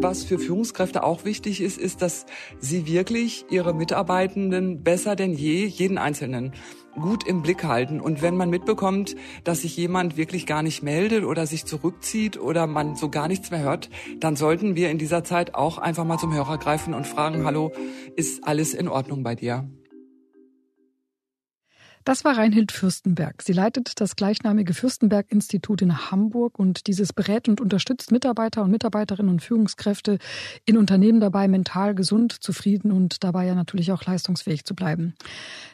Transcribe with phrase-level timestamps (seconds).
[0.00, 2.24] Was für Führungskräfte auch wichtig ist, ist, dass
[2.60, 6.52] sie wirklich ihre Mitarbeitenden besser denn je, jeden Einzelnen,
[6.94, 8.00] gut im Blick halten.
[8.00, 12.68] Und wenn man mitbekommt, dass sich jemand wirklich gar nicht meldet oder sich zurückzieht oder
[12.68, 13.90] man so gar nichts mehr hört,
[14.20, 17.72] dann sollten wir in dieser Zeit auch einfach mal zum Hörer greifen und fragen, hallo,
[18.14, 19.68] ist alles in Ordnung bei dir?
[22.08, 23.42] Das war Reinhild Fürstenberg.
[23.42, 29.30] Sie leitet das gleichnamige Fürstenberg-Institut in Hamburg und dieses berät und unterstützt Mitarbeiter und Mitarbeiterinnen
[29.30, 30.16] und Führungskräfte
[30.64, 35.16] in Unternehmen dabei, mental gesund, zufrieden und dabei ja natürlich auch leistungsfähig zu bleiben.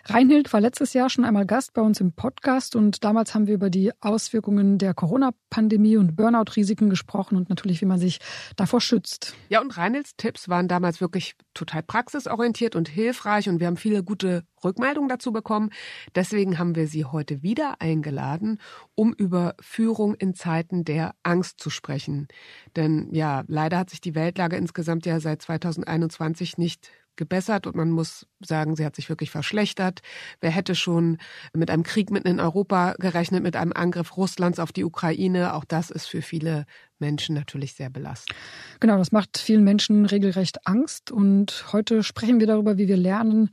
[0.06, 3.54] Reinhild war letztes Jahr schon einmal Gast bei uns im Podcast und damals haben wir
[3.54, 8.18] über die Auswirkungen der Corona-Pandemie und Burnout-Risiken gesprochen und natürlich, wie man sich
[8.56, 9.36] davor schützt.
[9.50, 14.02] Ja, und Reinhilds Tipps waren damals wirklich total praxisorientiert und hilfreich und wir haben viele
[14.02, 15.70] gute Rückmeldungen dazu bekommen.
[16.14, 18.58] Deswegen haben wir Sie heute wieder eingeladen,
[18.94, 22.28] um über Führung in Zeiten der Angst zu sprechen.
[22.76, 27.90] Denn ja, leider hat sich die Weltlage insgesamt ja seit 2021 nicht gebessert und man
[27.90, 30.00] muss sagen, sie hat sich wirklich verschlechtert.
[30.40, 31.18] Wer hätte schon
[31.52, 35.54] mit einem Krieg mitten in Europa gerechnet, mit einem Angriff Russlands auf die Ukraine?
[35.54, 36.66] Auch das ist für viele
[36.98, 38.36] Menschen natürlich sehr belastend.
[38.80, 43.50] Genau, das macht vielen Menschen regelrecht Angst und heute sprechen wir darüber, wie wir lernen,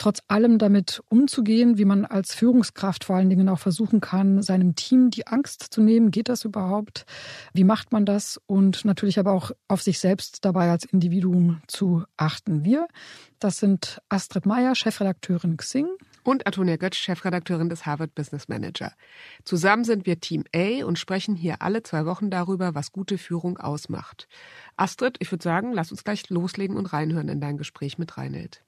[0.00, 4.74] trotz allem damit umzugehen, wie man als Führungskraft vor allen Dingen auch versuchen kann, seinem
[4.74, 6.10] Team die Angst zu nehmen.
[6.10, 7.04] Geht das überhaupt?
[7.52, 8.40] Wie macht man das?
[8.46, 12.64] Und natürlich aber auch auf sich selbst dabei als Individuum zu achten.
[12.64, 12.88] Wir,
[13.40, 15.86] das sind Astrid Meyer, Chefredakteurin Xing.
[16.22, 18.92] Und Antonia Götz, Chefredakteurin des Harvard Business Manager.
[19.44, 23.58] Zusammen sind wir Team A und sprechen hier alle zwei Wochen darüber, was gute Führung
[23.58, 24.28] ausmacht.
[24.76, 28.62] Astrid, ich würde sagen, lass uns gleich loslegen und reinhören in dein Gespräch mit Reinhild.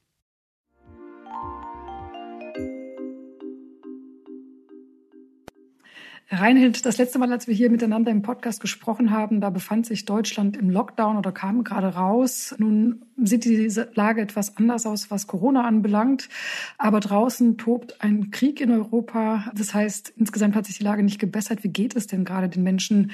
[6.33, 10.07] Reinhild, das letzte Mal, als wir hier miteinander im Podcast gesprochen haben, da befand sich
[10.07, 12.55] Deutschland im Lockdown oder kam gerade raus.
[12.57, 16.31] Nun sieht diese Lage etwas anders aus, was Corona anbelangt.
[16.79, 19.51] Aber draußen tobt ein Krieg in Europa.
[19.55, 21.65] Das heißt, insgesamt hat sich die Lage nicht gebessert.
[21.65, 23.13] Wie geht es denn gerade den Menschen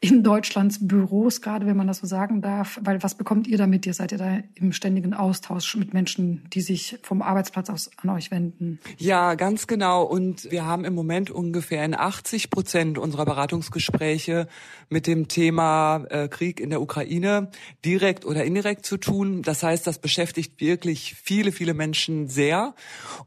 [0.00, 2.78] in Deutschlands Büros, gerade wenn man das so sagen darf?
[2.82, 3.86] Weil was bekommt ihr damit?
[3.86, 8.10] Ihr seid ja da im ständigen Austausch mit Menschen, die sich vom Arbeitsplatz aus an
[8.10, 8.78] euch wenden.
[8.98, 10.02] Ja, ganz genau.
[10.02, 14.48] Und wir haben im Moment ungefähr in 80 Prozent unserer Beratungsgespräche
[14.88, 17.52] mit dem Thema äh, Krieg in der Ukraine
[17.84, 19.42] direkt oder indirekt zu tun.
[19.42, 22.74] Das heißt, das beschäftigt wirklich viele, viele Menschen sehr.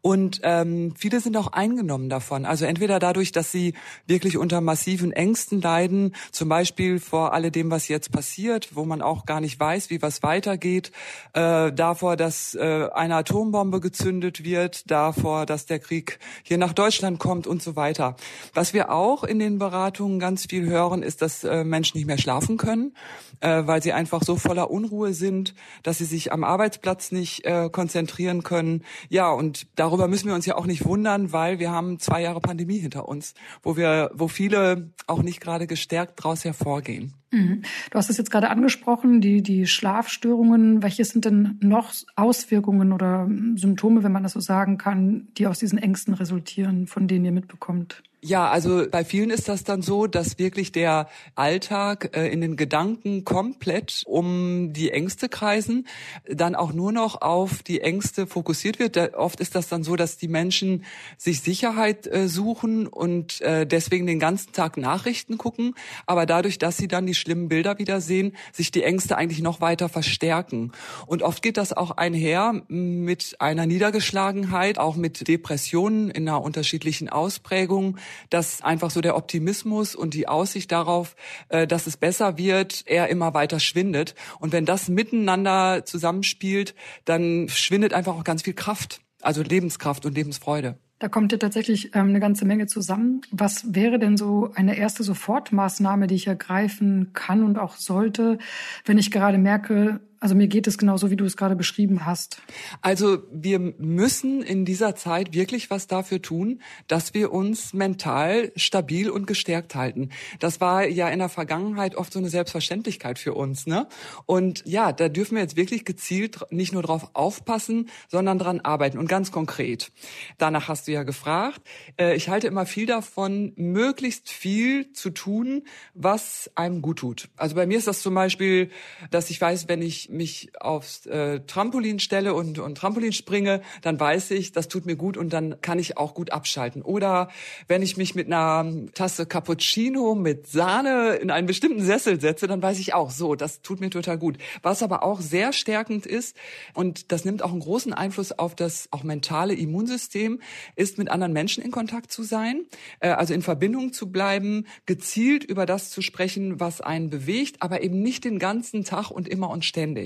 [0.01, 2.45] Und ähm, viele sind auch eingenommen davon.
[2.45, 3.73] Also entweder dadurch, dass sie
[4.05, 9.25] wirklich unter massiven Ängsten leiden, zum Beispiel vor alledem, was jetzt passiert, wo man auch
[9.25, 10.91] gar nicht weiß, wie was weitergeht,
[11.31, 17.17] äh, davor, dass äh, eine Atombombe gezündet wird, davor, dass der Krieg hier nach Deutschland
[17.17, 18.17] kommt und so weiter.
[18.53, 22.07] Was wir auch auch in den Beratungen ganz viel hören, ist, dass äh, Menschen nicht
[22.07, 22.93] mehr schlafen können,
[23.39, 27.69] äh, weil sie einfach so voller Unruhe sind, dass sie sich am Arbeitsplatz nicht äh,
[27.71, 28.83] konzentrieren können.
[29.09, 32.41] Ja, und darüber müssen wir uns ja auch nicht wundern, weil wir haben zwei Jahre
[32.41, 37.13] Pandemie hinter uns, wo wir, wo viele auch nicht gerade gestärkt daraus hervorgehen.
[37.31, 37.61] Mhm.
[37.91, 40.83] Du hast es jetzt gerade angesprochen, die, die Schlafstörungen.
[40.83, 45.59] Welche sind denn noch Auswirkungen oder Symptome, wenn man das so sagen kann, die aus
[45.59, 48.03] diesen Ängsten resultieren, von denen ihr mitbekommt?
[48.23, 52.55] Ja, also bei vielen ist das dann so, dass wirklich der Alltag äh, in den
[52.55, 55.87] Gedanken komplett um die Ängste kreisen,
[56.27, 59.15] dann auch nur noch auf die Ängste fokussiert wird.
[59.15, 60.85] Oft ist das dann so, dass die Menschen
[61.17, 65.73] sich Sicherheit äh, suchen und äh, deswegen den ganzen Tag Nachrichten gucken,
[66.05, 69.61] aber dadurch, dass sie dann die schlimmen Bilder wieder sehen, sich die Ängste eigentlich noch
[69.61, 70.73] weiter verstärken.
[71.07, 77.09] Und oft geht das auch einher mit einer Niedergeschlagenheit, auch mit Depressionen in einer unterschiedlichen
[77.09, 77.97] Ausprägung
[78.29, 81.15] dass einfach so der Optimismus und die Aussicht darauf,
[81.49, 84.15] äh, dass es besser wird, er immer weiter schwindet.
[84.39, 90.15] Und wenn das miteinander zusammenspielt, dann schwindet einfach auch ganz viel Kraft, also Lebenskraft und
[90.15, 90.77] Lebensfreude.
[91.01, 93.21] Da kommt ja tatsächlich ähm, eine ganze Menge zusammen.
[93.31, 98.37] Was wäre denn so eine erste Sofortmaßnahme, die ich ergreifen kann und auch sollte,
[98.85, 102.37] wenn ich gerade merke, also mir geht es genauso, wie du es gerade beschrieben hast.
[102.81, 109.09] Also wir müssen in dieser Zeit wirklich was dafür tun, dass wir uns mental stabil
[109.09, 110.09] und gestärkt halten.
[110.39, 113.87] Das war ja in der Vergangenheit oft so eine Selbstverständlichkeit für uns, ne?
[114.27, 118.99] Und ja, da dürfen wir jetzt wirklich gezielt nicht nur drauf aufpassen, sondern dran arbeiten
[118.99, 119.91] und ganz konkret.
[120.37, 121.61] Danach hast du ja gefragt.
[121.97, 125.63] Äh, ich halte immer viel davon, möglichst viel zu tun,
[125.95, 127.29] was einem gut tut.
[127.37, 128.69] Also bei mir ist das zum Beispiel,
[129.09, 133.99] dass ich weiß, wenn ich mich aufs äh, Trampolin stelle und, und Trampolin springe, dann
[133.99, 136.81] weiß ich, das tut mir gut und dann kann ich auch gut abschalten.
[136.81, 137.29] Oder
[137.67, 142.61] wenn ich mich mit einer Tasse Cappuccino mit Sahne in einen bestimmten Sessel setze, dann
[142.61, 144.37] weiß ich auch, so, das tut mir total gut.
[144.61, 146.35] Was aber auch sehr stärkend ist,
[146.73, 150.41] und das nimmt auch einen großen Einfluss auf das auch mentale Immunsystem,
[150.75, 152.65] ist mit anderen Menschen in Kontakt zu sein,
[152.99, 157.83] äh, also in Verbindung zu bleiben, gezielt über das zu sprechen, was einen bewegt, aber
[157.83, 160.00] eben nicht den ganzen Tag und immer und ständig.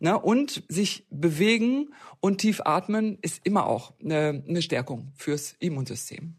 [0.00, 0.18] Ne?
[0.18, 6.36] Und sich bewegen und tief atmen ist immer auch eine, eine Stärkung fürs Immunsystem.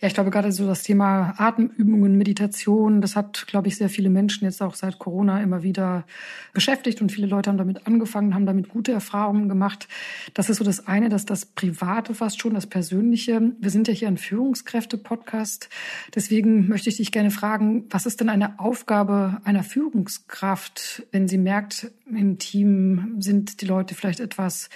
[0.00, 4.10] Ja, ich glaube gerade so das Thema Atemübungen, Meditation, das hat, glaube ich, sehr viele
[4.10, 6.04] Menschen jetzt auch seit Corona immer wieder
[6.52, 9.88] beschäftigt und viele Leute haben damit angefangen, haben damit gute Erfahrungen gemacht.
[10.34, 13.40] Das ist so das eine, dass das Private fast schon, das Persönliche.
[13.58, 15.68] Wir sind ja hier ein Führungskräfte-Podcast.
[16.14, 21.38] Deswegen möchte ich dich gerne fragen, was ist denn eine Aufgabe einer Führungskraft, wenn sie
[21.38, 24.70] merkt, im Team sind die Leute vielleicht etwas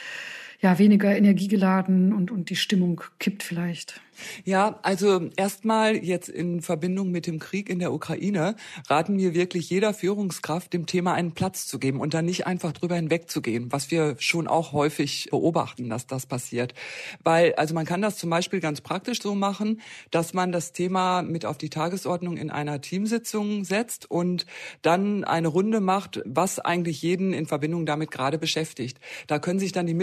[0.63, 4.01] ja, weniger energiegeladen und, und die Stimmung kippt vielleicht.
[4.45, 8.57] Ja, also erstmal jetzt in Verbindung mit dem Krieg in der Ukraine
[8.89, 12.73] raten wir wirklich jeder Führungskraft, dem Thema einen Platz zu geben und dann nicht einfach
[12.73, 16.75] drüber hinwegzugehen, was wir schon auch häufig beobachten, dass das passiert.
[17.23, 19.81] Weil, also man kann das zum Beispiel ganz praktisch so machen,
[20.11, 24.47] dass man das Thema mit auf die Tagesordnung in einer Teamsitzung setzt und
[24.83, 29.01] dann eine Runde macht, was eigentlich jeden in Verbindung damit gerade beschäftigt.
[29.27, 29.95] Da können sich dann die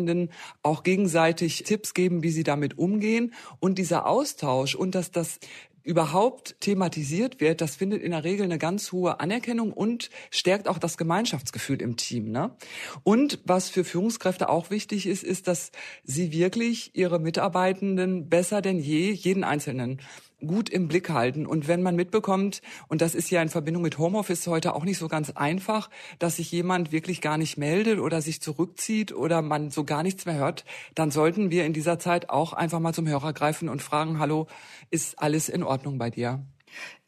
[0.00, 0.30] Mitarbeitenden
[0.62, 5.38] auch gegenseitig Tipps geben, wie sie damit umgehen und dieser Austausch und dass das
[5.82, 10.78] überhaupt thematisiert wird, das findet in der Regel eine ganz hohe Anerkennung und stärkt auch
[10.78, 12.30] das Gemeinschaftsgefühl im Team.
[12.30, 12.54] Ne?
[13.02, 15.72] Und was für Führungskräfte auch wichtig ist, ist, dass
[16.04, 20.00] sie wirklich ihre Mitarbeitenden besser denn je, jeden Einzelnen
[20.40, 21.46] gut im Blick halten.
[21.46, 24.98] Und wenn man mitbekommt, und das ist ja in Verbindung mit Homeoffice heute auch nicht
[24.98, 29.70] so ganz einfach, dass sich jemand wirklich gar nicht meldet oder sich zurückzieht oder man
[29.70, 30.64] so gar nichts mehr hört,
[30.94, 34.46] dann sollten wir in dieser Zeit auch einfach mal zum Hörer greifen und fragen, hallo,
[34.90, 36.44] ist alles in Ordnung bei dir?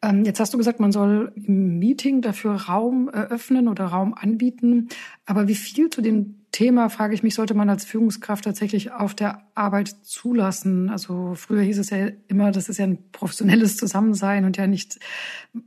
[0.03, 4.89] Ähm, jetzt hast du gesagt, man soll im Meeting dafür Raum eröffnen oder Raum anbieten.
[5.27, 9.15] Aber wie viel zu dem Thema, frage ich mich, sollte man als Führungskraft tatsächlich auf
[9.15, 10.91] der Arbeit zulassen?
[10.91, 14.99] Also früher hieß es ja immer, das ist ja ein professionelles Zusammensein und ja nicht,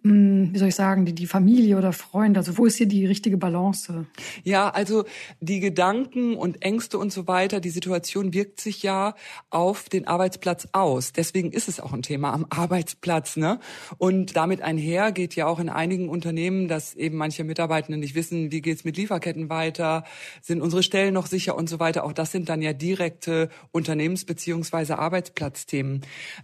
[0.04, 2.40] hm, wie soll ich sagen, die, die Familie oder Freunde.
[2.40, 4.06] Also wo ist hier die richtige Balance?
[4.44, 5.06] Ja, also
[5.40, 9.16] die Gedanken und Ängste und so weiter, die Situation wirkt sich ja
[9.50, 11.14] auf den Arbeitsplatz aus.
[11.14, 13.38] Deswegen ist es auch ein Thema am Arbeitsplatz.
[13.38, 13.60] Ne?
[13.98, 18.52] Und damit einher geht ja auch in einigen Unternehmen, dass eben manche Mitarbeitenden nicht wissen,
[18.52, 20.04] wie geht's mit Lieferketten weiter,
[20.44, 22.04] sind unsere unsere Stellen noch sicher und so weiter.
[22.04, 26.02] Auch das sind dann ja direkte Unternehmens- beziehungsweise Arbeitsplatzthemen.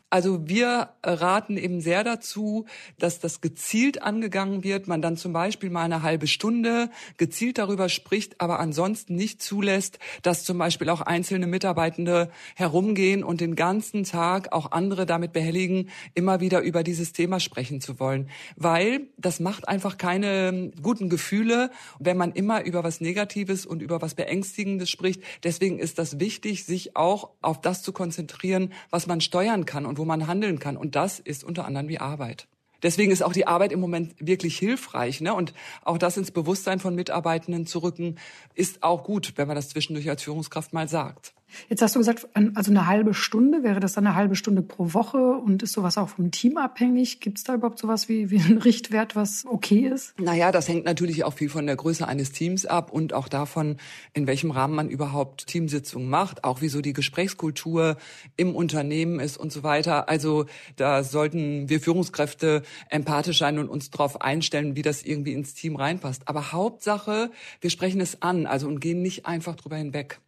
[0.09, 2.65] Also wir raten eben sehr dazu,
[2.97, 7.89] dass das gezielt angegangen wird, man dann zum Beispiel mal eine halbe Stunde gezielt darüber
[7.89, 14.05] spricht, aber ansonsten nicht zulässt, dass zum Beispiel auch einzelne Mitarbeitende herumgehen und den ganzen
[14.05, 18.29] Tag auch andere damit behelligen, immer wieder über dieses Thema sprechen zu wollen.
[18.55, 21.69] Weil das macht einfach keine guten Gefühle,
[21.99, 25.23] wenn man immer über was Negatives und über was Beängstigendes spricht.
[25.43, 29.97] Deswegen ist das wichtig, sich auch auf das zu konzentrieren, was man steuern kann und
[29.97, 30.77] wo man handeln kann.
[30.77, 32.47] Und das ist unter anderem die Arbeit.
[32.83, 35.21] Deswegen ist auch die Arbeit im Moment wirklich hilfreich.
[35.21, 35.33] Ne?
[35.33, 35.53] Und
[35.83, 38.17] auch das ins Bewusstsein von Mitarbeitenden zu rücken,
[38.53, 41.33] ist auch gut, wenn man das zwischendurch als Führungskraft mal sagt.
[41.69, 44.93] Jetzt hast du gesagt, also eine halbe Stunde, wäre das dann eine halbe Stunde pro
[44.93, 47.19] Woche und ist sowas auch vom Team abhängig?
[47.19, 50.19] Gibt es da überhaupt sowas wie, wie einen Richtwert, was okay ist?
[50.19, 53.77] Naja, das hängt natürlich auch viel von der Größe eines Teams ab und auch davon,
[54.13, 57.97] in welchem Rahmen man überhaupt Teamsitzungen macht, auch wieso die Gesprächskultur
[58.37, 60.09] im Unternehmen ist und so weiter.
[60.09, 65.53] Also da sollten wir Führungskräfte empathisch sein und uns darauf einstellen, wie das irgendwie ins
[65.53, 66.27] Team reinpasst.
[66.27, 70.19] Aber Hauptsache, wir sprechen es an, also und gehen nicht einfach drüber hinweg.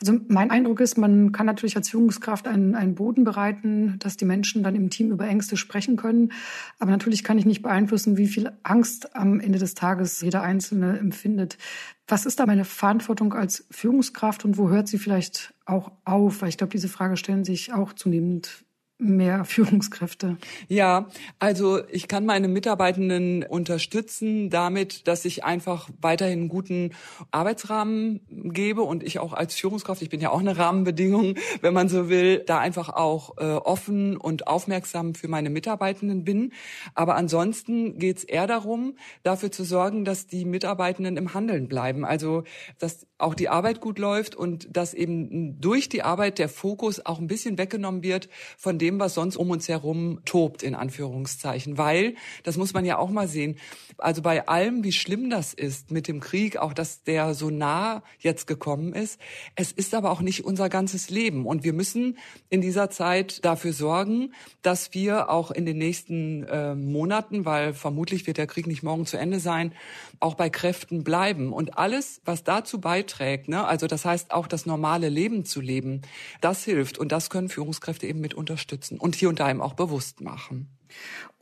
[0.00, 4.24] Also mein Eindruck ist, man kann natürlich als Führungskraft einen, einen Boden bereiten, dass die
[4.24, 6.32] Menschen dann im Team über Ängste sprechen können.
[6.78, 10.98] Aber natürlich kann ich nicht beeinflussen, wie viel Angst am Ende des Tages jeder Einzelne
[10.98, 11.58] empfindet.
[12.06, 16.42] Was ist da meine Verantwortung als Führungskraft und wo hört sie vielleicht auch auf?
[16.42, 18.64] Weil ich glaube, diese Frage stellen sich auch zunehmend
[18.98, 20.36] mehr Führungskräfte?
[20.68, 21.08] Ja,
[21.38, 26.90] also ich kann meine Mitarbeitenden unterstützen damit, dass ich einfach weiterhin einen guten
[27.30, 31.88] Arbeitsrahmen gebe und ich auch als Führungskraft, ich bin ja auch eine Rahmenbedingung, wenn man
[31.88, 36.52] so will, da einfach auch äh, offen und aufmerksam für meine Mitarbeitenden bin.
[36.94, 42.04] Aber ansonsten geht es eher darum, dafür zu sorgen, dass die Mitarbeitenden im Handeln bleiben.
[42.04, 42.44] Also
[42.78, 47.18] dass auch die Arbeit gut läuft und dass eben durch die Arbeit der Fokus auch
[47.18, 51.78] ein bisschen weggenommen wird von dem, was sonst um uns herum tobt, in Anführungszeichen.
[51.78, 53.56] Weil, das muss man ja auch mal sehen,
[53.98, 58.02] also bei allem, wie schlimm das ist mit dem Krieg, auch dass der so nah
[58.18, 59.20] jetzt gekommen ist,
[59.56, 61.46] es ist aber auch nicht unser ganzes Leben.
[61.46, 62.18] Und wir müssen
[62.50, 68.26] in dieser Zeit dafür sorgen, dass wir auch in den nächsten äh, Monaten, weil vermutlich
[68.26, 69.72] wird der Krieg nicht morgen zu Ende sein,
[70.20, 71.52] auch bei Kräften bleiben.
[71.52, 73.13] Und alles, was dazu beiträgt,
[73.48, 76.02] ne, also das heißt auch das normale Leben zu leben,
[76.40, 76.98] das hilft.
[76.98, 80.68] Und das können Führungskräfte eben mit unterstützen und hier und da eben auch bewusst machen.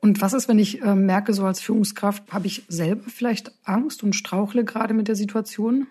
[0.05, 4.03] Und was ist, wenn ich äh, merke, so als Führungskraft, habe ich selber vielleicht Angst
[4.03, 5.87] und strauchle gerade mit der Situation?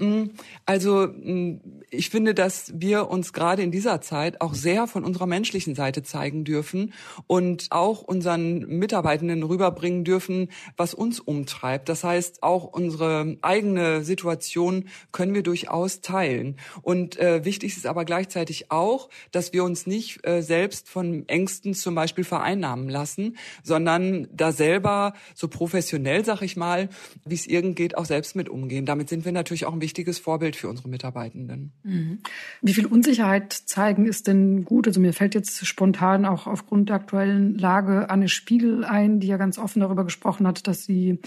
[0.00, 0.24] Mm,
[0.66, 5.28] also mm, ich finde, dass wir uns gerade in dieser Zeit auch sehr von unserer
[5.28, 6.94] menschlichen Seite zeigen dürfen
[7.28, 11.88] und auch unseren Mitarbeitenden rüberbringen dürfen, was uns umtreibt.
[11.88, 16.56] Das heißt, auch unsere eigene Situation können wir durchaus teilen.
[16.82, 21.74] Und äh, wichtig ist aber gleichzeitig auch, dass wir uns nicht äh, selbst von Ängsten
[21.74, 26.88] zum Beispiel vereinnahmen lassen, sondern da selber so professionell, sag ich mal,
[27.24, 28.86] wie es irgend geht, auch selbst mit umgehen.
[28.86, 31.72] Damit sind wir natürlich auch ein wichtiges Vorbild für unsere Mitarbeitenden.
[31.82, 32.18] Mhm.
[32.62, 34.86] Wie viel Unsicherheit zeigen ist denn gut?
[34.86, 39.36] Also mir fällt jetzt spontan auch aufgrund der aktuellen Lage Anne Spiegel ein, die ja
[39.36, 41.18] ganz offen darüber gesprochen hat, dass sie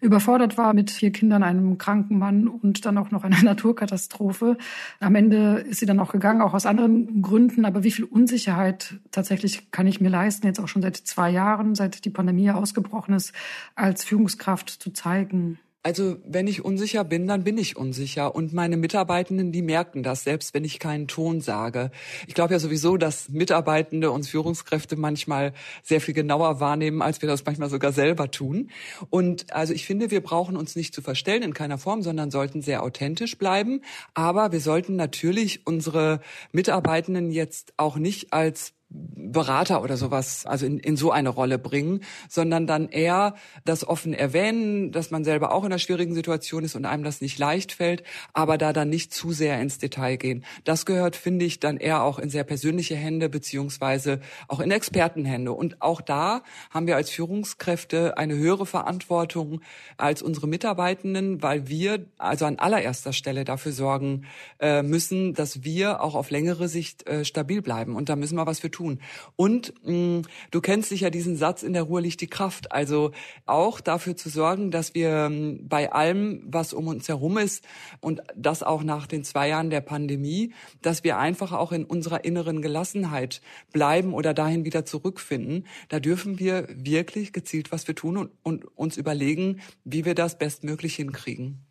[0.00, 4.56] überfordert war mit vier Kindern, einem kranken Mann und dann auch noch einer Naturkatastrophe.
[4.98, 7.64] Am Ende ist sie dann auch gegangen, auch aus anderen Gründen.
[7.64, 11.59] Aber wie viel Unsicherheit tatsächlich kann ich mir leisten, jetzt auch schon seit zwei Jahren,
[11.74, 13.32] seit die Pandemie ausgebrochen ist,
[13.74, 15.58] als Führungskraft zu zeigen?
[15.82, 18.34] Also wenn ich unsicher bin, dann bin ich unsicher.
[18.34, 21.90] Und meine Mitarbeitenden, die merken das, selbst wenn ich keinen Ton sage.
[22.26, 27.30] Ich glaube ja sowieso, dass Mitarbeitende und Führungskräfte manchmal sehr viel genauer wahrnehmen, als wir
[27.30, 28.68] das manchmal sogar selber tun.
[29.08, 32.60] Und also ich finde, wir brauchen uns nicht zu verstellen in keiner Form, sondern sollten
[32.60, 33.80] sehr authentisch bleiben.
[34.12, 36.20] Aber wir sollten natürlich unsere
[36.52, 42.00] Mitarbeitenden jetzt auch nicht als Berater oder sowas, also in, in so eine Rolle bringen,
[42.28, 46.74] sondern dann eher das offen erwähnen, dass man selber auch in einer schwierigen Situation ist
[46.74, 50.44] und einem das nicht leicht fällt, aber da dann nicht zu sehr ins Detail gehen.
[50.64, 55.52] Das gehört, finde ich, dann eher auch in sehr persönliche Hände beziehungsweise auch in Expertenhände.
[55.52, 59.60] Und auch da haben wir als Führungskräfte eine höhere Verantwortung
[59.98, 64.26] als unsere Mitarbeitenden, weil wir also an allererster Stelle dafür sorgen
[64.58, 67.94] äh, müssen, dass wir auch auf längere Sicht äh, stabil bleiben.
[67.94, 69.00] Und da müssen wir was für tun tun.
[69.36, 72.72] Und mh, mm, du kennst sicher diesen Satz, in der Ruhe liegt die Kraft.
[72.72, 73.12] Also
[73.46, 77.64] auch dafür zu sorgen, dass wir mh, mm, bei allem, was um uns herum ist
[78.00, 82.24] und das auch nach den zwei Jahren der Pandemie, dass wir einfach auch in unserer
[82.24, 85.66] inneren Gelassenheit bleiben oder dahin wieder zurückfinden.
[85.88, 90.38] Da dürfen wir wirklich gezielt was für tun und, und uns überlegen, wie wir das
[90.38, 91.69] bestmöglich hinkriegen.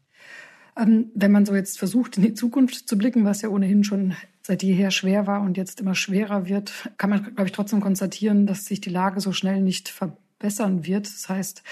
[0.80, 4.16] Ähm, wenn man so jetzt versucht, in die Zukunft zu blicken, was ja ohnehin schon
[4.42, 8.48] seit jeher schwer war und jetzt immer schwerer wird, kann man, glaube ich, trotzdem konstatieren,
[8.48, 11.06] dass sich die Lage so schnell nicht verbessern wird.
[11.06, 11.64] Das heißt,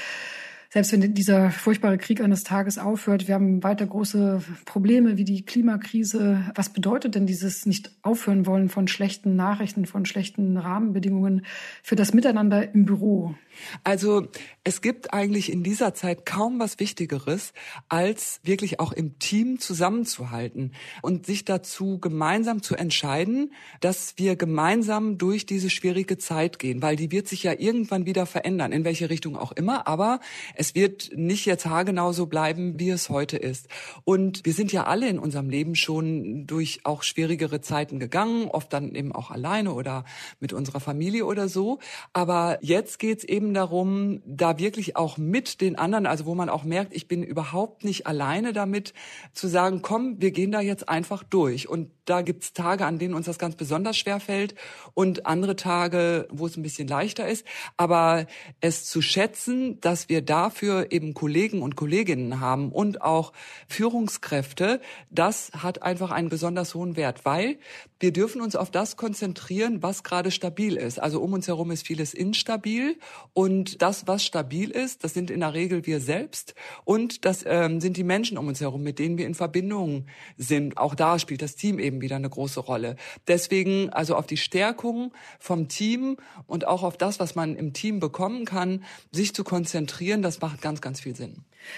[0.69, 5.45] selbst wenn dieser furchtbare Krieg eines Tages aufhört, wir haben weiter große Probleme wie die
[5.45, 6.43] Klimakrise.
[6.55, 11.45] Was bedeutet denn dieses nicht aufhören wollen von schlechten Nachrichten, von schlechten Rahmenbedingungen
[11.83, 13.35] für das Miteinander im Büro?
[13.83, 14.27] Also
[14.63, 17.53] es gibt eigentlich in dieser Zeit kaum was Wichtigeres,
[17.89, 25.17] als wirklich auch im Team zusammenzuhalten und sich dazu gemeinsam zu entscheiden, dass wir gemeinsam
[25.17, 29.09] durch diese schwierige Zeit gehen, weil die wird sich ja irgendwann wieder verändern, in welche
[29.09, 30.19] Richtung auch immer, aber
[30.57, 33.67] es wird nicht jetzt haargenau so bleiben, wie es heute ist.
[34.03, 38.73] Und wir sind ja alle in unserem Leben schon durch auch schwierigere Zeiten gegangen, oft
[38.73, 40.03] dann eben auch alleine oder
[40.39, 41.79] mit unserer Familie oder so,
[42.13, 46.63] aber jetzt geht's eben darum, da wirklich auch mit den anderen, also wo man auch
[46.63, 48.93] merkt, ich bin überhaupt nicht alleine damit,
[49.33, 51.69] zu sagen, komm, wir gehen da jetzt einfach durch.
[51.69, 54.55] Und da gibt's Tage, an denen uns das ganz besonders schwer fällt
[54.93, 57.45] und andere Tage, wo es ein bisschen leichter ist.
[57.75, 58.25] Aber
[58.61, 63.33] es zu schätzen, dass wir dafür eben Kollegen und Kolleginnen haben und auch
[63.67, 67.57] Führungskräfte, das hat einfach einen besonders hohen Wert, weil
[67.99, 71.01] wir dürfen uns auf das konzentrieren, was gerade stabil ist.
[71.01, 72.97] Also um uns herum ist vieles instabil
[73.33, 77.81] und das, was stabil ist, das sind in der Regel wir selbst und das ähm,
[77.81, 80.05] sind die Menschen um uns herum, mit denen wir in Verbindung
[80.37, 80.77] sind.
[80.77, 82.95] Auch da spielt das Team eben wieder eine große Rolle.
[83.27, 87.99] Deswegen also auf die Stärkung vom Team und auch auf das, was man im Team
[87.99, 91.37] bekommen kann, sich zu konzentrieren, das macht ganz, ganz viel Sinn.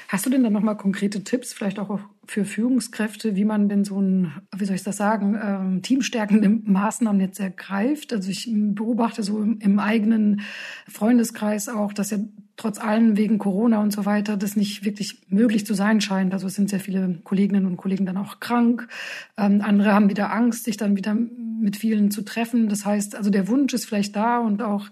[0.10, 4.00] Hast du denn dann nochmal konkrete Tipps, vielleicht auch für Führungskräfte, wie man denn so
[4.02, 8.14] ein, wie soll ich das sagen, ähm, teamstärkende Maßnahmen jetzt ergreift?
[8.14, 10.42] Also ich beobachte so im, im eigenen
[10.88, 12.18] Freundeskreis auch, dass ja
[12.58, 16.34] trotz allem wegen Corona und so weiter das nicht wirklich möglich zu sein scheint.
[16.34, 18.88] Also es sind sehr viele Kolleginnen und Kollegen dann auch krank.
[19.38, 22.68] Ähm, andere haben wieder Angst, sich dann wieder mit vielen zu treffen.
[22.68, 24.90] Das heißt, also der Wunsch ist vielleicht da und auch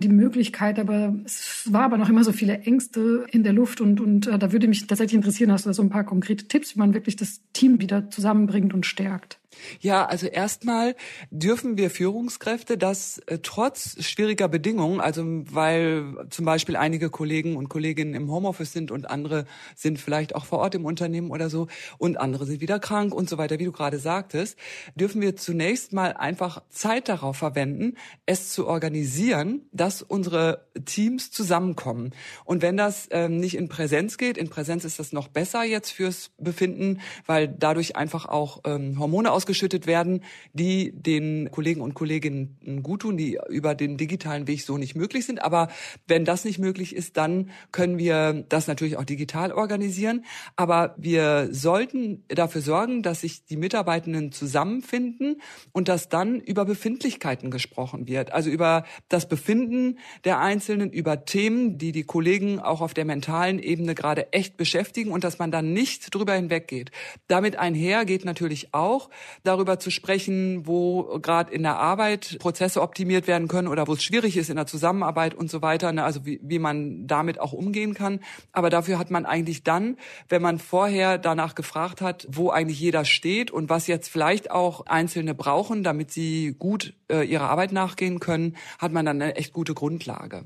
[0.00, 4.00] die Möglichkeit, aber es war aber noch immer so viele Ängste in der Luft und,
[4.00, 6.76] und äh, da würde mich tatsächlich interessieren, hast du da so ein paar konkrete Tipps,
[6.76, 9.40] wie man wirklich das Team wieder zusammenbringt und stärkt?
[9.80, 10.94] Ja, also erstmal
[11.30, 17.68] dürfen wir Führungskräfte das äh, trotz schwieriger Bedingungen, also weil zum Beispiel einige Kollegen und
[17.68, 21.68] Kolleginnen im Homeoffice sind und andere sind vielleicht auch vor Ort im Unternehmen oder so
[21.98, 24.56] und andere sind wieder krank und so weiter, wie du gerade sagtest,
[24.94, 27.94] dürfen wir zunächst mal einfach Zeit darauf verwenden,
[28.26, 32.12] es zu organisieren, dass unsere Teams zusammenkommen.
[32.44, 35.90] Und wenn das ähm, nicht in Präsenz geht, in Präsenz ist das noch besser jetzt
[35.90, 41.94] fürs Befinden, weil dadurch einfach auch ähm, Hormone aus ausgeschüttet werden, die den Kollegen und
[41.94, 45.42] Kolleginnen guttun, die über den digitalen Weg so nicht möglich sind.
[45.42, 45.68] Aber
[46.06, 50.24] wenn das nicht möglich ist, dann können wir das natürlich auch digital organisieren.
[50.56, 55.40] Aber wir sollten dafür sorgen, dass sich die Mitarbeitenden zusammenfinden
[55.72, 58.32] und dass dann über Befindlichkeiten gesprochen wird.
[58.32, 63.58] Also über das Befinden der Einzelnen, über Themen, die die Kollegen auch auf der mentalen
[63.58, 66.90] Ebene gerade echt beschäftigen und dass man dann nicht drüber hinweggeht.
[67.28, 69.08] Damit einher geht natürlich auch,
[69.44, 74.02] darüber zu sprechen, wo gerade in der Arbeit Prozesse optimiert werden können oder wo es
[74.02, 75.92] schwierig ist in der Zusammenarbeit und so weiter.
[75.92, 76.04] Ne?
[76.04, 78.20] Also wie, wie man damit auch umgehen kann.
[78.52, 79.96] Aber dafür hat man eigentlich dann,
[80.28, 84.86] wenn man vorher danach gefragt hat, wo eigentlich jeder steht und was jetzt vielleicht auch
[84.86, 89.52] Einzelne brauchen, damit sie gut äh, ihrer Arbeit nachgehen können, hat man dann eine echt
[89.52, 90.44] gute Grundlage.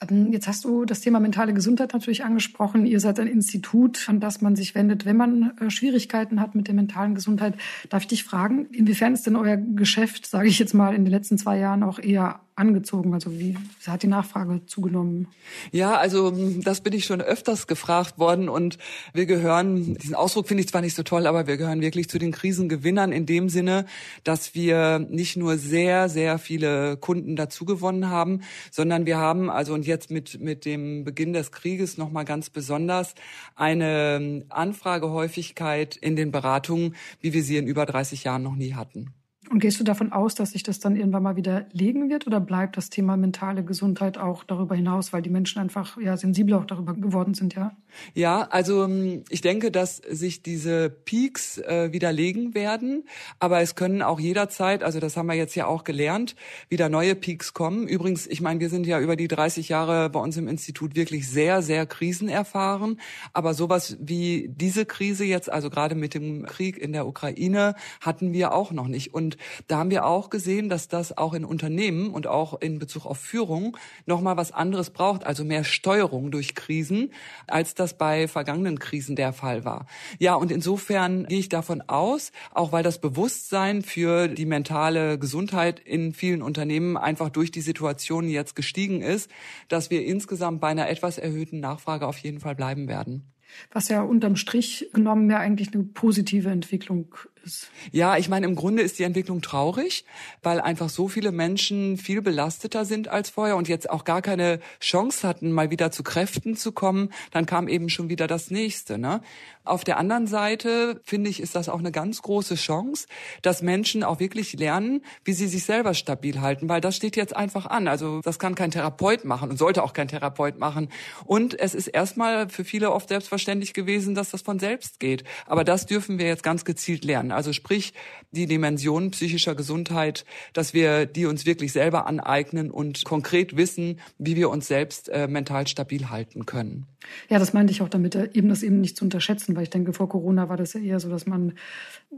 [0.00, 2.86] Ähm, jetzt hast du das Thema mentale Gesundheit natürlich angesprochen.
[2.86, 6.68] Ihr seid ein Institut, an das man sich wendet, wenn man äh, Schwierigkeiten hat mit
[6.68, 7.54] der mentalen Gesundheit.
[7.88, 11.10] Darf ich dich fragen, inwiefern ist denn euer Geschäft, sage ich jetzt mal, in den
[11.10, 13.14] letzten zwei Jahren auch eher angezogen?
[13.14, 15.28] Also wie hat die Nachfrage zugenommen?
[15.72, 18.78] Ja, also hm, das bin ich schon öfters gefragt worden und
[19.14, 22.18] wir gehören, diesen Ausdruck finde ich zwar nicht so toll, aber wir gehören wirklich zu
[22.18, 23.86] den Krisengewinnern in dem Sinne,
[24.24, 29.86] dass wir nicht nur sehr, sehr viele Kunden dazugewonnen haben, sondern wir haben also und
[29.86, 33.14] jetzt mit, mit dem Beginn des Krieges nochmal ganz besonders
[33.54, 38.74] eine hm, Anfragehäufigkeit in den Beratungen, wie wir sie in über 30 Jahren noch nie
[38.74, 39.14] hatten.
[39.50, 42.38] Und gehst du davon aus, dass sich das dann irgendwann mal wieder legen wird oder
[42.38, 46.66] bleibt das Thema mentale Gesundheit auch darüber hinaus, weil die Menschen einfach ja sensibler auch
[46.66, 47.74] darüber geworden sind, ja?
[48.14, 53.04] Ja, also ähm, ich denke, dass sich diese Peaks äh, wieder legen werden,
[53.38, 56.36] aber es können auch jederzeit, also das haben wir jetzt ja auch gelernt,
[56.68, 57.88] wieder neue Peaks kommen.
[57.88, 61.28] Übrigens, ich meine, wir sind ja über die 30 Jahre bei uns im Institut wirklich
[61.28, 63.00] sehr, sehr krisenerfahren,
[63.32, 68.34] aber sowas wie diese Krise jetzt, also gerade mit dem Krieg in der Ukraine, hatten
[68.34, 69.14] wir auch noch nicht.
[69.14, 73.06] Und da haben wir auch gesehen, dass das auch in Unternehmen und auch in Bezug
[73.06, 77.12] auf Führung nochmal was anderes braucht, also mehr Steuerung durch Krisen,
[77.46, 79.86] als das bei vergangenen Krisen der Fall war.
[80.18, 85.80] Ja, und insofern gehe ich davon aus, auch weil das Bewusstsein für die mentale Gesundheit
[85.80, 89.30] in vielen Unternehmen einfach durch die Situation jetzt gestiegen ist,
[89.68, 93.32] dass wir insgesamt bei einer etwas erhöhten Nachfrage auf jeden Fall bleiben werden.
[93.72, 97.14] Was ja unterm Strich genommen ja eigentlich eine positive Entwicklung
[97.48, 97.70] ist.
[97.92, 100.04] Ja, ich meine, im Grunde ist die Entwicklung traurig,
[100.42, 104.60] weil einfach so viele Menschen viel belasteter sind als vorher und jetzt auch gar keine
[104.80, 107.10] Chance hatten, mal wieder zu Kräften zu kommen.
[107.32, 108.98] Dann kam eben schon wieder das nächste.
[108.98, 109.22] Ne?
[109.64, 113.06] Auf der anderen Seite, finde ich, ist das auch eine ganz große Chance,
[113.42, 117.36] dass Menschen auch wirklich lernen, wie sie sich selber stabil halten, weil das steht jetzt
[117.36, 117.88] einfach an.
[117.88, 120.88] Also das kann kein Therapeut machen und sollte auch kein Therapeut machen.
[121.24, 125.24] Und es ist erstmal für viele oft selbstverständlich gewesen, dass das von selbst geht.
[125.46, 127.32] Aber das dürfen wir jetzt ganz gezielt lernen.
[127.38, 127.92] Also sprich,
[128.32, 130.24] die Dimension psychischer Gesundheit,
[130.54, 135.28] dass wir die uns wirklich selber aneignen und konkret wissen, wie wir uns selbst äh,
[135.28, 136.88] mental stabil halten können.
[137.28, 139.70] Ja, das meinte ich auch damit, äh, eben das eben nicht zu unterschätzen, weil ich
[139.70, 141.52] denke, vor Corona war das ja eher so, dass man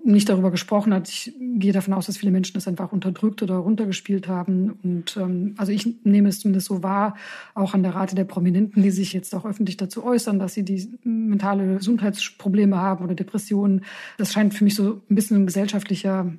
[0.05, 1.09] nicht darüber gesprochen hat.
[1.09, 4.79] Ich gehe davon aus, dass viele Menschen das einfach unterdrückt oder runtergespielt haben.
[4.83, 7.17] Und ähm, also ich nehme es zumindest so wahr,
[7.55, 10.65] auch an der Rate der Prominenten, die sich jetzt auch öffentlich dazu äußern, dass sie
[10.65, 13.85] die mentale Gesundheitsprobleme haben oder Depressionen.
[14.17, 16.33] Das scheint für mich so ein bisschen ein gesellschaftlicher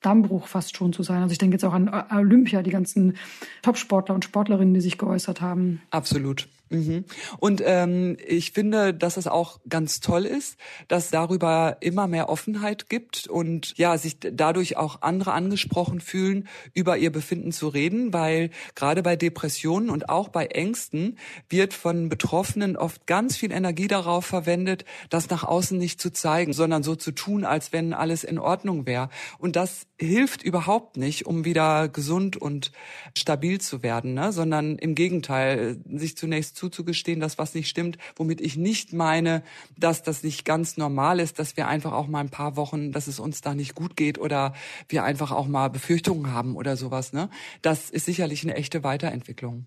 [0.00, 1.22] Dammbruch fast schon zu sein.
[1.22, 3.14] Also ich denke jetzt auch an Olympia, die ganzen
[3.62, 5.80] Topsportler und Sportlerinnen, die sich geäußert haben.
[5.90, 6.48] Absolut.
[6.72, 7.04] Mhm.
[7.38, 10.56] Und ähm, ich finde, dass es auch ganz toll ist,
[10.88, 16.96] dass darüber immer mehr Offenheit gibt und ja, sich dadurch auch andere angesprochen fühlen, über
[16.96, 22.76] ihr Befinden zu reden, weil gerade bei Depressionen und auch bei Ängsten wird von Betroffenen
[22.76, 27.12] oft ganz viel Energie darauf verwendet, das nach außen nicht zu zeigen, sondern so zu
[27.12, 29.10] tun, als wenn alles in Ordnung wäre.
[29.38, 32.72] Und das hilft überhaupt nicht, um wieder gesund und
[33.16, 34.32] stabil zu werden, ne?
[34.32, 39.42] sondern im Gegenteil, sich zunächst zuzugestehen, dass was nicht stimmt, womit ich nicht meine,
[39.76, 43.08] dass das nicht ganz normal ist, dass wir einfach auch mal ein paar Wochen, dass
[43.08, 44.54] es uns da nicht gut geht oder
[44.88, 47.12] wir einfach auch mal Befürchtungen haben oder sowas.
[47.12, 47.28] Ne?
[47.62, 49.66] Das ist sicherlich eine echte Weiterentwicklung.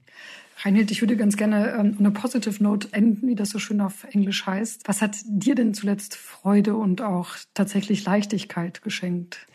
[0.63, 4.05] Reinhild, ich würde ganz gerne ähm, eine Positive Note enden, wie das so schön auf
[4.05, 4.87] Englisch heißt.
[4.87, 9.47] Was hat dir denn zuletzt Freude und auch tatsächlich Leichtigkeit geschenkt?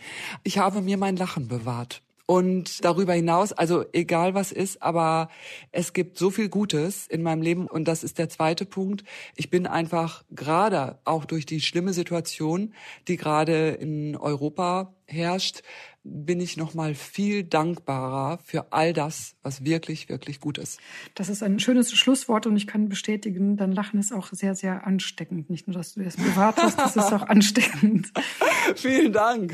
[0.43, 2.03] Ich habe mir mein Lachen bewahrt.
[2.31, 5.31] Und darüber hinaus, also egal was ist, aber
[5.73, 9.03] es gibt so viel Gutes in meinem Leben und das ist der zweite Punkt.
[9.35, 12.73] Ich bin einfach gerade auch durch die schlimme Situation,
[13.09, 15.63] die gerade in Europa herrscht,
[16.03, 20.81] bin ich noch mal viel dankbarer für all das, was wirklich, wirklich gut ist.
[21.15, 24.87] Das ist ein schönes Schlusswort und ich kann bestätigen, dein Lachen ist auch sehr, sehr
[24.87, 25.51] ansteckend.
[25.51, 28.13] Nicht nur, dass du es privat hast, das ist auch ansteckend.
[28.77, 29.53] Vielen Dank.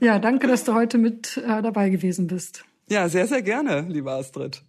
[0.00, 2.64] Ja, danke, dass du heute mit äh, dabei gewesen bist.
[2.88, 4.62] Ja, sehr, sehr gerne, liebe Astrid.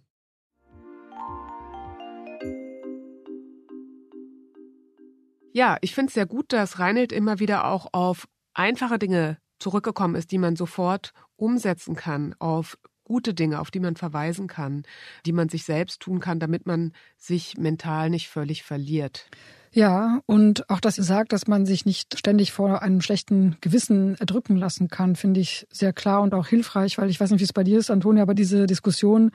[5.52, 10.14] Ja, ich finde es sehr gut, dass Reinhold immer wieder auch auf einfache Dinge zurückgekommen
[10.14, 14.82] ist, die man sofort umsetzen kann auf gute Dinge, auf die man verweisen kann,
[15.26, 19.26] die man sich selbst tun kann, damit man sich mental nicht völlig verliert.
[19.70, 24.16] Ja, und auch, dass ihr sagt, dass man sich nicht ständig vor einem schlechten Gewissen
[24.18, 27.44] erdrücken lassen kann, finde ich sehr klar und auch hilfreich, weil ich weiß nicht, wie
[27.44, 29.30] es bei dir ist, Antonia, aber diese Diskussion,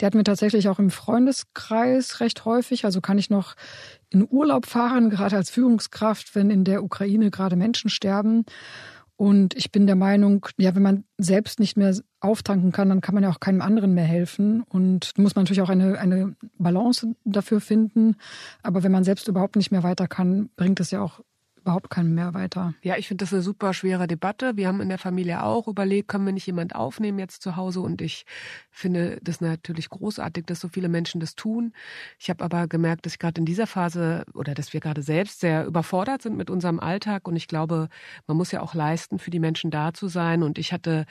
[0.00, 2.86] die hatten wir tatsächlich auch im Freundeskreis recht häufig.
[2.86, 3.54] Also kann ich noch
[4.08, 8.46] in Urlaub fahren, gerade als Führungskraft, wenn in der Ukraine gerade Menschen sterben.
[9.16, 13.14] Und ich bin der Meinung, ja, wenn man selbst nicht mehr auftanken kann, dann kann
[13.14, 14.62] man ja auch keinem anderen mehr helfen.
[14.62, 18.16] Und muss man natürlich auch eine, eine Balance dafür finden.
[18.62, 21.20] Aber wenn man selbst überhaupt nicht mehr weiter kann, bringt es ja auch
[21.64, 22.74] überhaupt keinen mehr weiter.
[22.82, 24.56] Ja, ich finde das eine super schwere Debatte.
[24.56, 27.80] Wir haben in der Familie auch überlegt, können wir nicht jemand aufnehmen jetzt zu Hause?
[27.80, 28.26] Und ich
[28.70, 31.72] finde das natürlich großartig, dass so viele Menschen das tun.
[32.18, 35.40] Ich habe aber gemerkt, dass ich gerade in dieser Phase oder dass wir gerade selbst
[35.40, 37.26] sehr überfordert sind mit unserem Alltag.
[37.26, 37.88] Und ich glaube,
[38.26, 40.42] man muss ja auch leisten, für die Menschen da zu sein.
[40.42, 41.06] Und ich hatte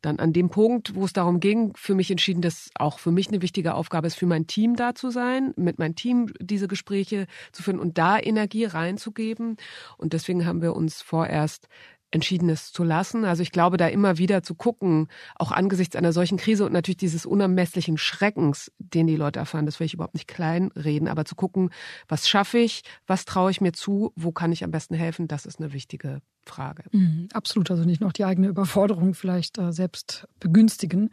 [0.00, 3.28] dann an dem Punkt, wo es darum ging, für mich entschieden, dass auch für mich
[3.28, 7.26] eine wichtige Aufgabe ist, für mein Team da zu sein, mit meinem Team diese Gespräche
[7.52, 9.56] zu führen und da Energie reinzugeben.
[9.98, 11.68] Und deswegen haben wir uns vorerst
[12.10, 13.24] entschieden es zu lassen.
[13.24, 16.96] Also ich glaube, da immer wieder zu gucken, auch angesichts einer solchen Krise und natürlich
[16.96, 21.34] dieses unermesslichen Schreckens, den die Leute erfahren, das will ich überhaupt nicht kleinreden, aber zu
[21.34, 21.70] gucken,
[22.08, 25.44] was schaffe ich, was traue ich mir zu, wo kann ich am besten helfen, das
[25.44, 26.84] ist eine wichtige Frage.
[26.92, 31.10] Mhm, absolut, also nicht noch die eigene Überforderung vielleicht äh, selbst begünstigen.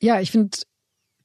[0.00, 0.56] Ja, ich finde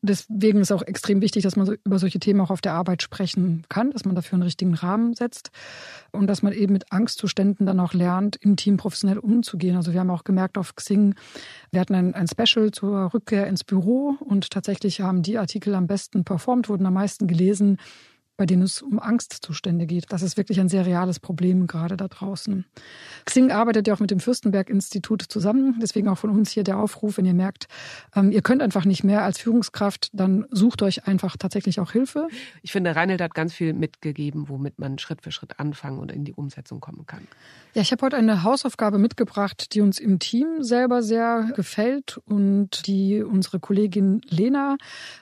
[0.03, 3.01] deswegen ist auch extrem wichtig, dass man so über solche Themen auch auf der Arbeit
[3.01, 5.49] sprechen kann, dass man dafür einen richtigen Rahmen setzt
[6.11, 9.75] und dass man eben mit Angstzuständen dann auch lernt, im Team professionell umzugehen.
[9.75, 11.15] Also wir haben auch gemerkt auf Xing,
[11.71, 15.87] wir hatten ein, ein Special zur Rückkehr ins Büro und tatsächlich haben die Artikel am
[15.87, 17.77] besten performt, wurden am meisten gelesen
[18.35, 20.05] bei denen es um Angstzustände geht.
[20.09, 22.65] Das ist wirklich ein sehr reales Problem gerade da draußen.
[23.25, 25.79] Xing arbeitet ja auch mit dem Fürstenberg-Institut zusammen.
[25.81, 27.67] Deswegen auch von uns hier der Aufruf, wenn ihr merkt,
[28.15, 32.27] ähm, ihr könnt einfach nicht mehr als Führungskraft, dann sucht euch einfach tatsächlich auch Hilfe.
[32.63, 36.25] Ich finde, Reinhold hat ganz viel mitgegeben, womit man Schritt für Schritt anfangen und in
[36.25, 37.27] die Umsetzung kommen kann.
[37.75, 42.87] Ja, ich habe heute eine Hausaufgabe mitgebracht, die uns im Team selber sehr gefällt und
[42.87, 44.77] die unsere Kollegin Lena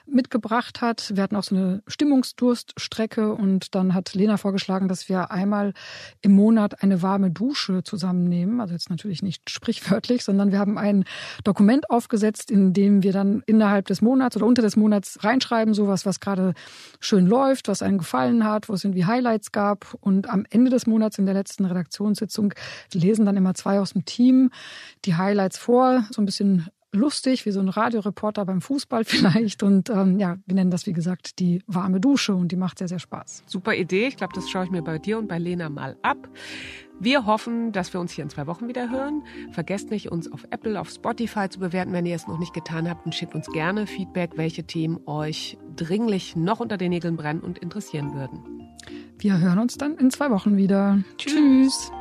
[0.06, 1.12] mitgebracht hat.
[1.14, 5.72] Wir hatten auch so eine Stimmungsdurststrecke Strecke und dann hat Lena vorgeschlagen, dass wir einmal
[6.20, 8.60] im Monat eine warme Dusche zusammennehmen.
[8.60, 11.04] Also jetzt natürlich nicht sprichwörtlich, sondern wir haben ein
[11.42, 16.06] Dokument aufgesetzt, in dem wir dann innerhalb des Monats oder unter des Monats reinschreiben, sowas,
[16.06, 16.54] was gerade
[17.00, 19.96] schön läuft, was einem gefallen hat, wo es irgendwie Highlights gab.
[20.00, 22.54] Und am Ende des Monats in der letzten Redaktionssitzung
[22.92, 24.50] lesen dann immer zwei aus dem Team
[25.04, 29.62] die Highlights vor, so ein bisschen lustig, wie so ein Radioreporter beim Fußball vielleicht.
[29.62, 32.88] Und ähm, ja, wir nennen das, wie gesagt, die warme Dusche und die macht sehr,
[32.88, 33.44] sehr Spaß.
[33.46, 34.06] Super Idee.
[34.06, 36.28] Ich glaube, das schaue ich mir bei dir und bei Lena mal ab.
[37.00, 39.24] Wir hoffen, dass wir uns hier in zwei Wochen wieder hören.
[39.50, 42.88] Vergesst nicht, uns auf Apple, auf Spotify zu bewerten, wenn ihr es noch nicht getan
[42.88, 43.04] habt.
[43.04, 47.58] Und schickt uns gerne Feedback, welche Themen euch dringlich noch unter den Nägeln brennen und
[47.58, 48.40] interessieren würden.
[49.18, 51.02] Wir hören uns dann in zwei Wochen wieder.
[51.16, 51.34] Tschüss.
[51.34, 51.92] Tschüss.